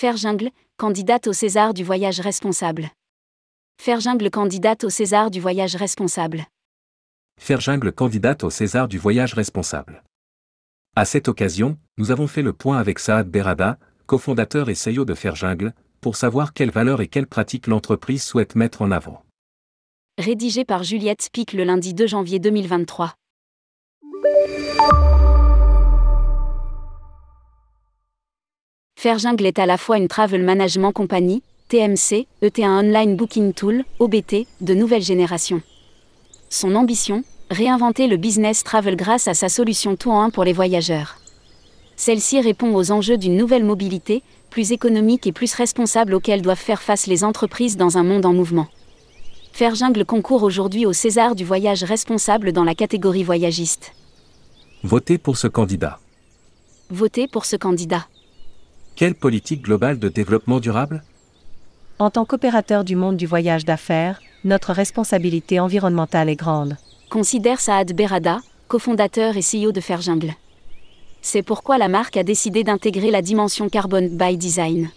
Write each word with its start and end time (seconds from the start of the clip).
Faire 0.00 0.16
Jungle, 0.16 0.50
candidate 0.76 1.26
au 1.26 1.32
César 1.32 1.74
du 1.74 1.82
voyage 1.82 2.20
responsable. 2.20 2.90
Faire 3.82 3.98
Jungle, 3.98 4.30
candidate 4.30 4.84
au 4.84 4.90
César 4.90 5.28
du 5.28 5.40
voyage 5.40 5.74
responsable. 5.74 6.46
Faire 7.40 7.60
Jungle, 7.60 7.90
candidate 7.90 8.44
au 8.44 8.50
César 8.50 8.86
du 8.86 8.96
voyage 8.96 9.34
responsable. 9.34 10.04
À 10.94 11.04
cette 11.04 11.26
occasion, 11.26 11.78
nous 11.96 12.12
avons 12.12 12.28
fait 12.28 12.42
le 12.42 12.52
point 12.52 12.78
avec 12.78 13.00
Saad 13.00 13.28
Berada, 13.28 13.76
cofondateur 14.06 14.70
et 14.70 14.74
CEO 14.74 15.04
de 15.04 15.14
Faire 15.14 15.34
Jungle, 15.34 15.74
pour 16.00 16.14
savoir 16.14 16.52
quelles 16.52 16.70
valeurs 16.70 17.00
et 17.00 17.08
quelles 17.08 17.26
pratiques 17.26 17.66
l'entreprise 17.66 18.22
souhaite 18.22 18.54
mettre 18.54 18.82
en 18.82 18.92
avant. 18.92 19.24
Rédigé 20.16 20.64
par 20.64 20.84
Juliette 20.84 21.22
Spic 21.22 21.52
le 21.52 21.64
lundi 21.64 21.92
2 21.92 22.06
janvier 22.06 22.38
2023. 22.38 23.16
Faire 29.00 29.20
Jungle 29.20 29.46
est 29.46 29.60
à 29.60 29.66
la 29.66 29.78
fois 29.78 29.96
une 29.96 30.08
travel 30.08 30.42
management 30.42 30.90
company, 30.90 31.40
TMC, 31.68 32.26
ET1 32.42 32.80
online 32.80 33.14
booking 33.14 33.52
tool, 33.52 33.84
OBT, 34.00 34.48
de 34.60 34.74
nouvelle 34.74 35.02
génération. 35.02 35.62
Son 36.50 36.74
ambition 36.74 37.22
Réinventer 37.48 38.08
le 38.08 38.16
business 38.16 38.64
travel 38.64 38.96
grâce 38.96 39.28
à 39.28 39.34
sa 39.34 39.48
solution 39.48 39.94
tout 39.94 40.10
en 40.10 40.22
un 40.22 40.30
pour 40.30 40.42
les 40.42 40.52
voyageurs. 40.52 41.18
Celle-ci 41.94 42.40
répond 42.40 42.74
aux 42.74 42.90
enjeux 42.90 43.16
d'une 43.16 43.36
nouvelle 43.36 43.62
mobilité, 43.62 44.24
plus 44.50 44.72
économique 44.72 45.28
et 45.28 45.32
plus 45.32 45.54
responsable 45.54 46.14
auxquels 46.14 46.42
doivent 46.42 46.58
faire 46.58 46.82
face 46.82 47.06
les 47.06 47.22
entreprises 47.22 47.76
dans 47.76 47.98
un 47.98 48.02
monde 48.02 48.26
en 48.26 48.32
mouvement. 48.32 48.66
Faire 49.52 49.76
Jungle 49.76 50.06
concourt 50.06 50.42
aujourd'hui 50.42 50.86
au 50.86 50.92
César 50.92 51.36
du 51.36 51.44
voyage 51.44 51.84
responsable 51.84 52.50
dans 52.50 52.64
la 52.64 52.74
catégorie 52.74 53.22
voyagiste. 53.22 53.92
Votez 54.82 55.18
pour 55.18 55.36
ce 55.36 55.46
candidat. 55.46 56.00
Votez 56.90 57.28
pour 57.28 57.44
ce 57.44 57.54
candidat. 57.54 58.08
Quelle 58.98 59.14
politique 59.14 59.62
globale 59.62 60.00
de 60.00 60.08
développement 60.08 60.58
durable? 60.58 61.04
En 62.00 62.10
tant 62.10 62.24
qu'opérateur 62.24 62.82
du 62.82 62.96
monde 62.96 63.16
du 63.16 63.26
voyage 63.26 63.64
d'affaires, 63.64 64.20
notre 64.42 64.72
responsabilité 64.72 65.60
environnementale 65.60 66.28
est 66.28 66.34
grande. 66.34 66.76
Considère 67.08 67.60
Saad 67.60 67.92
Berada, 67.92 68.40
cofondateur 68.66 69.36
et 69.36 69.40
CEO 69.40 69.70
de 69.70 69.80
Faire 69.80 70.00
Jungle. 70.00 70.32
C'est 71.22 71.44
pourquoi 71.44 71.78
la 71.78 71.86
marque 71.86 72.16
a 72.16 72.24
décidé 72.24 72.64
d'intégrer 72.64 73.12
la 73.12 73.22
dimension 73.22 73.68
carbone 73.68 74.08
by 74.08 74.36
design. 74.36 74.90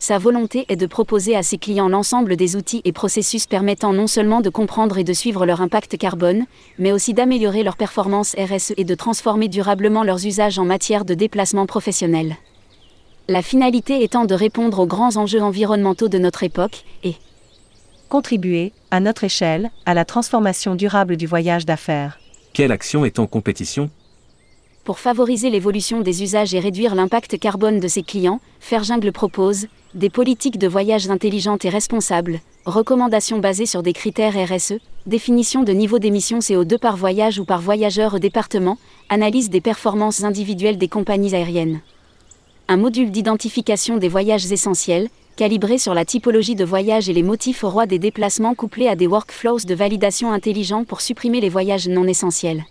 Sa 0.00 0.18
volonté 0.18 0.66
est 0.68 0.74
de 0.74 0.86
proposer 0.86 1.36
à 1.36 1.44
ses 1.44 1.58
clients 1.58 1.88
l'ensemble 1.88 2.34
des 2.34 2.56
outils 2.56 2.82
et 2.84 2.90
processus 2.90 3.46
permettant 3.46 3.92
non 3.92 4.08
seulement 4.08 4.40
de 4.40 4.50
comprendre 4.50 4.98
et 4.98 5.04
de 5.04 5.12
suivre 5.12 5.46
leur 5.46 5.60
impact 5.60 5.96
carbone, 5.96 6.46
mais 6.76 6.90
aussi 6.90 7.14
d'améliorer 7.14 7.62
leur 7.62 7.76
performance 7.76 8.34
RSE 8.36 8.74
et 8.76 8.84
de 8.84 8.96
transformer 8.96 9.46
durablement 9.46 10.02
leurs 10.02 10.26
usages 10.26 10.58
en 10.58 10.64
matière 10.64 11.04
de 11.04 11.14
déplacement 11.14 11.66
professionnel 11.66 12.36
la 13.28 13.42
finalité 13.42 14.02
étant 14.02 14.24
de 14.24 14.34
répondre 14.34 14.80
aux 14.80 14.86
grands 14.86 15.16
enjeux 15.16 15.42
environnementaux 15.42 16.08
de 16.08 16.18
notre 16.18 16.42
époque 16.42 16.84
et 17.04 17.14
contribuer, 18.08 18.72
à 18.90 19.00
notre 19.00 19.24
échelle, 19.24 19.70
à 19.86 19.94
la 19.94 20.04
transformation 20.04 20.74
durable 20.74 21.16
du 21.16 21.26
voyage 21.26 21.64
d'affaires. 21.64 22.18
Quelle 22.52 22.72
action 22.72 23.04
est 23.04 23.18
en 23.18 23.26
compétition? 23.26 23.90
Pour 24.84 24.98
favoriser 24.98 25.48
l'évolution 25.48 26.00
des 26.00 26.24
usages 26.24 26.52
et 26.54 26.58
réduire 26.58 26.96
l'impact 26.96 27.38
carbone 27.38 27.78
de 27.78 27.86
ses 27.86 28.02
clients, 28.02 28.40
Jungle 28.60 29.12
propose 29.12 29.68
des 29.94 30.10
politiques 30.10 30.58
de 30.58 30.66
voyage 30.66 31.08
intelligentes 31.08 31.64
et 31.64 31.68
responsables, 31.68 32.40
recommandations 32.66 33.38
basées 33.38 33.66
sur 33.66 33.84
des 33.84 33.92
critères 33.92 34.34
RSE, 34.34 34.74
définition 35.06 35.62
de 35.62 35.72
niveau 35.72 36.00
d'émissions 36.00 36.40
CO2 36.40 36.78
par 36.78 36.96
voyage 36.96 37.38
ou 37.38 37.44
par 37.44 37.60
voyageur 37.60 38.14
au 38.14 38.18
département, 38.18 38.78
analyse 39.08 39.50
des 39.50 39.60
performances 39.60 40.24
individuelles 40.24 40.78
des 40.78 40.88
compagnies 40.88 41.34
aériennes 41.34 41.80
un 42.68 42.76
module 42.76 43.10
d'identification 43.10 43.96
des 43.96 44.08
voyages 44.08 44.50
essentiels, 44.50 45.08
calibré 45.36 45.78
sur 45.78 45.94
la 45.94 46.04
typologie 46.04 46.54
de 46.54 46.64
voyage 46.64 47.08
et 47.08 47.12
les 47.12 47.22
motifs 47.22 47.64
au 47.64 47.70
roi 47.70 47.86
des 47.86 47.98
déplacements 47.98 48.54
couplés 48.54 48.88
à 48.88 48.96
des 48.96 49.06
workflows 49.06 49.60
de 49.66 49.74
validation 49.74 50.32
intelligents 50.32 50.84
pour 50.84 51.00
supprimer 51.00 51.40
les 51.40 51.48
voyages 51.48 51.88
non 51.88 52.06
essentiels. 52.06 52.64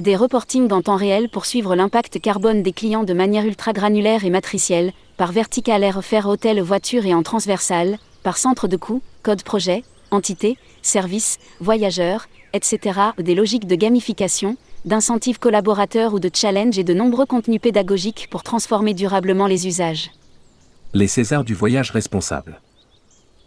Des 0.00 0.16
reportings 0.16 0.72
en 0.72 0.80
temps 0.80 0.96
réel 0.96 1.28
pour 1.28 1.44
suivre 1.44 1.74
l'impact 1.74 2.20
carbone 2.20 2.62
des 2.62 2.72
clients 2.72 3.04
de 3.04 3.12
manière 3.12 3.44
ultra 3.44 3.72
granulaire 3.72 4.24
et 4.24 4.30
matricielle, 4.30 4.92
par 5.16 5.32
vertical 5.32 5.84
air 5.84 6.02
faire 6.02 6.26
hôtel 6.26 6.60
voiture 6.60 7.04
et 7.04 7.12
en 7.12 7.22
transversal, 7.22 7.98
par 8.22 8.38
centre 8.38 8.68
de 8.68 8.76
coût, 8.76 9.02
code 9.22 9.42
projet, 9.42 9.84
entité, 10.10 10.56
service, 10.82 11.38
voyageurs, 11.60 12.28
etc. 12.52 13.00
Des 13.18 13.34
logiques 13.34 13.66
de 13.66 13.74
gamification, 13.74 14.56
d'incentives 14.84 15.38
collaborateurs 15.38 16.14
ou 16.14 16.20
de 16.20 16.30
challenge 16.32 16.78
et 16.78 16.84
de 16.84 16.94
nombreux 16.94 17.26
contenus 17.26 17.60
pédagogiques 17.60 18.28
pour 18.30 18.42
transformer 18.42 18.94
durablement 18.94 19.46
les 19.46 19.66
usages. 19.66 20.10
Les 20.94 21.06
Césars 21.06 21.44
du 21.44 21.54
voyage 21.54 21.90
responsable. 21.90 22.60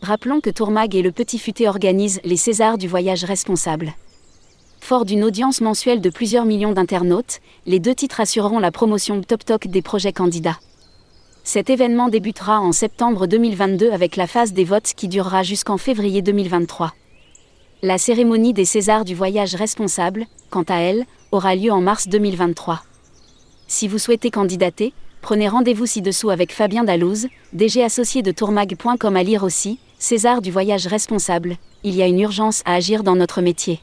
Rappelons 0.01 0.41
que 0.41 0.49
Tourmag 0.49 0.95
et 0.95 1.01
le 1.01 1.11
Petit 1.11 1.39
Futé 1.39 1.67
organisent 1.67 2.21
les 2.23 2.37
Césars 2.37 2.77
du 2.77 2.87
voyage 2.87 3.23
responsable. 3.23 3.93
Fort 4.81 5.05
d'une 5.05 5.23
audience 5.23 5.61
mensuelle 5.61 6.01
de 6.01 6.09
plusieurs 6.09 6.43
millions 6.43 6.73
d'internautes, 6.73 7.39
les 7.65 7.79
deux 7.79 7.95
titres 7.95 8.19
assureront 8.19 8.59
la 8.59 8.71
promotion 8.71 9.21
top 9.21 9.45
talk 9.45 9.67
des 9.67 9.81
projets 9.81 10.11
candidats. 10.11 10.59
Cet 11.45 11.69
événement 11.69 12.09
débutera 12.09 12.59
en 12.59 12.71
septembre 12.71 13.27
2022 13.27 13.91
avec 13.91 14.15
la 14.15 14.27
phase 14.27 14.53
des 14.53 14.63
votes 14.65 14.93
qui 14.95 15.07
durera 15.07 15.43
jusqu'en 15.43 15.77
février 15.77 16.21
2023. 16.21 16.93
La 17.85 17.97
cérémonie 17.97 18.53
des 18.53 18.63
Césars 18.63 19.03
du 19.03 19.13
voyage 19.13 19.55
responsable, 19.55 20.25
quant 20.49 20.63
à 20.69 20.75
elle, 20.75 21.05
aura 21.33 21.53
lieu 21.53 21.69
en 21.69 21.81
mars 21.81 22.07
2023. 22.07 22.81
Si 23.67 23.89
vous 23.89 23.97
souhaitez 23.97 24.31
candidater, 24.31 24.93
prenez 25.21 25.49
rendez-vous 25.49 25.85
ci-dessous 25.85 26.29
avec 26.29 26.53
Fabien 26.53 26.85
Dalouse, 26.85 27.27
DG 27.51 27.83
associé 27.83 28.21
de 28.21 28.31
tourmag.com 28.31 29.17
à 29.17 29.23
lire 29.23 29.43
aussi, 29.43 29.79
César 29.99 30.41
du 30.41 30.49
voyage 30.49 30.87
responsable, 30.87 31.57
il 31.83 31.93
y 31.93 32.01
a 32.01 32.07
une 32.07 32.21
urgence 32.21 32.61
à 32.63 32.75
agir 32.75 33.03
dans 33.03 33.17
notre 33.17 33.41
métier. 33.41 33.81